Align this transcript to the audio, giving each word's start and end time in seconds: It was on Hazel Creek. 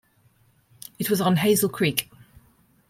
It 0.97 1.11
was 1.11 1.21
on 1.21 1.35
Hazel 1.35 1.69
Creek. 1.69 2.09